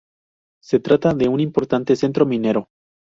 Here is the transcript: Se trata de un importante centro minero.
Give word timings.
Se 0.63 0.79
trata 0.79 1.13
de 1.13 1.27
un 1.27 1.39
importante 1.39 1.95
centro 1.95 2.25
minero. 2.25 2.69